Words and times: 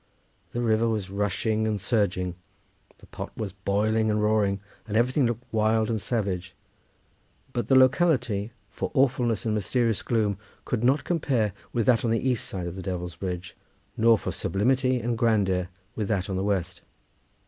The 0.51 0.61
river 0.61 0.89
was 0.89 1.11
rushing 1.11 1.67
and 1.67 1.79
surging, 1.79 2.33
the 2.97 3.05
pot 3.05 3.31
was 3.37 3.53
boiling 3.53 4.09
and 4.09 4.19
roaring, 4.19 4.59
and 4.87 4.97
everything 4.97 5.27
looked 5.27 5.43
wild 5.53 5.91
and 5.91 6.01
savage; 6.01 6.55
but 7.53 7.67
the 7.67 7.75
locality 7.77 8.51
for 8.71 8.89
awfulness 8.95 9.45
and 9.45 9.53
mysterious 9.53 10.01
gloom 10.01 10.39
could 10.65 10.83
not 10.83 11.03
compare 11.03 11.53
with 11.71 11.85
that 11.85 12.03
on 12.03 12.09
the 12.09 12.27
east 12.27 12.45
side 12.47 12.65
of 12.65 12.73
the 12.73 12.81
Devil's 12.81 13.15
Bridge, 13.17 13.55
nor 13.95 14.17
for 14.17 14.31
sublimity 14.31 14.99
and 14.99 15.19
grandeur 15.19 15.69
with 15.95 16.07
that 16.07 16.31
on 16.31 16.35
the 16.35 16.43
west. 16.43 16.81